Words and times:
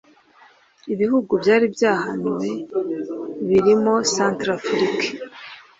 Ibihugu 0.93 1.31
byari 1.43 1.65
byahanwe 1.75 2.47
birimo 3.47 3.93
Centrafrique 4.13 5.07